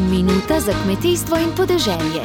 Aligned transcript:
Minuta 0.00 0.60
za 0.60 0.72
kmetijstvo 0.84 1.36
in 1.36 1.50
podeželje. 1.56 2.22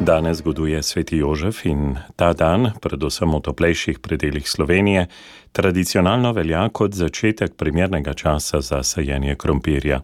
Danes 0.00 0.36
zgoduje 0.36 0.82
sveti 0.82 1.16
Jožef 1.16 1.64
in 1.64 1.96
ta 2.16 2.32
dan, 2.32 2.70
predvsem 2.82 3.30
v 3.30 3.40
toplejših 3.40 3.98
predeljih 3.98 4.50
Slovenije, 4.50 5.06
tradicionalno 5.52 6.32
velja 6.32 6.68
kot 6.68 6.94
začetek 6.94 7.54
primernega 7.54 8.14
časa 8.14 8.60
za 8.60 8.82
sajenje 8.82 9.34
krompirja. 9.34 10.00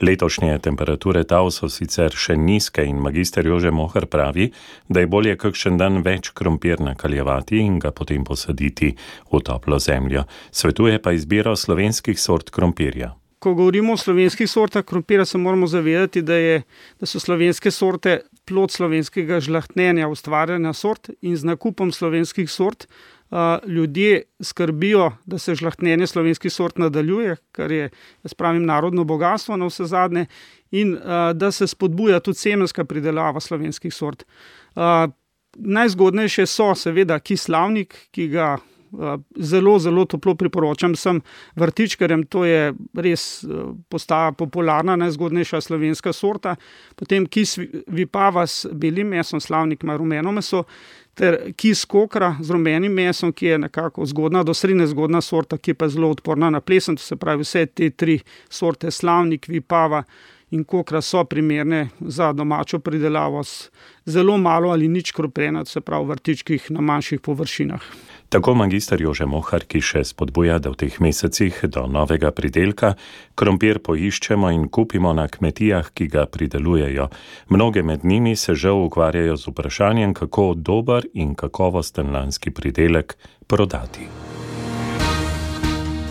Letošnje 0.00 0.58
temperature 0.58 1.24
tav 1.24 1.48
so 1.50 1.68
sicer 1.68 2.12
še 2.12 2.36
nizke 2.36 2.84
in 2.84 3.00
magister 3.00 3.46
Jože 3.46 3.70
Mohar 3.70 4.06
pravi, 4.06 4.50
da 4.88 5.00
je 5.00 5.06
bolje 5.06 5.36
kakšen 5.36 5.78
dan 5.78 6.02
več 6.02 6.30
krompir 6.30 6.80
nakaljevati 6.80 7.64
in 7.64 7.78
ga 7.78 7.92
potem 7.92 8.24
posaditi 8.24 8.92
v 9.32 9.40
toplo 9.40 9.78
zemljo. 9.78 10.24
Svetuje 10.50 10.98
pa 10.98 11.12
izbiro 11.12 11.56
slovenskih 11.56 12.20
sort 12.20 12.50
krompirja. 12.50 13.14
Ko 13.38 13.54
govorimo 13.54 13.92
o 13.94 13.96
slovenskih 13.96 14.50
sortah 14.50 14.84
krompira, 14.84 15.24
se 15.24 15.38
moramo 15.38 15.66
zavedati, 15.66 16.22
da, 16.22 16.34
je, 16.34 16.62
da 17.00 17.06
so 17.06 17.20
slovenske 17.20 17.70
sorte 17.70 18.20
plod 18.48 18.72
slovenskega 18.74 19.40
žlahtnjenja, 19.40 20.08
ustvarjanja 20.08 20.72
sort 20.72 21.10
in 21.22 21.36
z 21.36 21.46
nakupom 21.46 21.92
slovenskih 21.92 22.50
sort. 22.50 22.88
Uh, 23.30 23.68
ljudje 23.68 24.22
skrbijo, 24.40 25.10
da 25.26 25.38
se 25.38 25.54
žlahtnjenje 25.54 26.06
slovenskih 26.06 26.52
sort 26.52 26.78
nadaljuje, 26.78 27.36
kar 27.52 27.72
je, 27.72 27.90
jaz 28.24 28.34
pravim, 28.34 28.64
narodno 28.64 29.04
bogatstvo 29.04 29.56
na 29.56 29.68
vse 29.68 29.84
zadnje, 29.84 30.26
in 30.70 30.94
uh, 30.94 31.02
da 31.34 31.52
se 31.52 31.66
spodbuja 31.66 32.20
tudi 32.20 32.38
semenska 32.38 32.84
pridelava 32.84 33.40
slovenskih 33.40 33.94
sort. 33.94 34.24
Uh, 34.74 35.12
najzgodnejše 35.54 36.46
so, 36.46 36.72
seveda, 36.74 37.18
kislavnik, 37.20 37.94
ki 38.10 38.28
ga 38.32 38.56
zelo, 39.36 39.78
zelo 39.78 40.04
toplo 40.04 40.34
priporočam 40.34 40.92
vsem 40.96 41.20
vrtičkarjem, 41.56 42.26
to 42.26 42.44
je 42.44 42.72
res 42.94 43.44
postaja 43.88 44.32
popularna, 44.32 44.96
najzgodnejša 44.96 45.60
slovenska 45.60 46.12
sorta. 46.12 46.56
Potem 46.96 47.26
kis 47.26 47.58
vipava 47.86 48.46
s 48.46 48.66
belim 48.72 49.14
mesom, 49.14 49.40
slavnik 49.40 49.84
ima 49.84 49.96
rumeno 49.96 50.32
meso, 50.32 50.64
ter 51.18 51.52
kis 51.58 51.82
kokra 51.84 52.36
z 52.40 52.54
rumenim 52.54 52.92
mesom, 52.94 53.32
ki 53.32 53.46
je 53.46 53.58
nekako 53.58 54.06
zgodna, 54.06 54.44
do 54.46 54.54
srednje 54.54 54.86
zgodna 54.92 55.20
sorta, 55.20 55.58
ki 55.58 55.74
pa 55.74 55.88
je 55.88 55.96
zelo 55.96 56.10
odporna 56.14 56.50
na 56.50 56.60
plesen, 56.60 56.96
to 56.96 57.02
se 57.02 57.16
pravi 57.16 57.42
vse 57.42 57.66
te 57.66 57.90
tri 57.90 58.20
sorte, 58.48 58.90
slavnik, 58.94 59.48
vipava 59.50 60.04
in 60.50 60.64
kokra 60.64 61.00
so 61.00 61.24
primerne 61.24 61.88
za 62.00 62.32
domačo 62.32 62.78
pridelavo 62.78 63.44
z 63.44 63.70
zelo 64.04 64.36
malo 64.36 64.70
ali 64.70 64.88
nič 64.88 65.12
kropena, 65.12 65.64
se 65.64 65.80
pravi 65.80 66.04
v 66.04 66.08
vrtičkih 66.08 66.70
na 66.70 66.80
manjših 66.80 67.20
površinah. 67.20 67.82
Tako 68.28 68.54
magister 68.54 69.00
Jože 69.00 69.24
Mohar, 69.26 69.64
ki 69.64 69.80
še 69.80 70.02
spodbuja, 70.04 70.58
da 70.60 70.68
v 70.72 70.76
teh 70.84 70.98
mesecih 71.00 71.60
do 71.72 71.86
novega 71.88 72.28
pridelka 72.28 72.94
krompir 73.34 73.80
poiščemo 73.80 74.50
in 74.52 74.68
kupimo 74.68 75.14
na 75.16 75.28
kmetijah, 75.28 75.92
ki 75.96 76.08
ga 76.12 76.26
pridelujejo. 76.28 77.08
Mnoge 77.48 77.82
med 77.82 78.04
njimi 78.04 78.36
se 78.36 78.54
že 78.54 78.70
ukvarjajo 78.70 79.36
z 79.36 79.48
vprašanjem, 79.48 80.14
kako 80.14 80.54
dober 80.54 81.08
in 81.14 81.34
kakovosten 81.34 82.12
lanski 82.12 82.50
pridelek 82.50 83.16
prodati. 83.46 84.08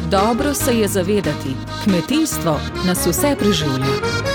Dobro 0.10 0.54
se 0.54 0.74
je 0.80 0.88
zavedati, 0.88 1.54
kmetijstvo 1.84 2.60
nas 2.86 3.08
vse 3.08 3.36
preživlja. 3.40 4.27